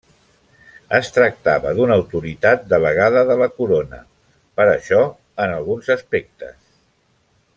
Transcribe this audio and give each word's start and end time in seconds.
Es 0.99 1.09
tractava 1.17 1.73
d’una 1.79 1.97
autoritat 2.01 2.65
delegada 2.71 3.21
de 3.33 3.37
la 3.43 3.49
corona, 3.59 4.01
per 4.61 4.67
això 4.71 5.03
en 5.45 5.55
alguns 5.59 5.93
aspectes. 5.99 6.57